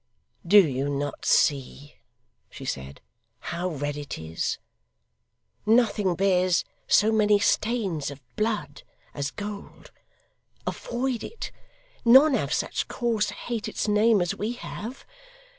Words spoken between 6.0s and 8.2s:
bears so many stains of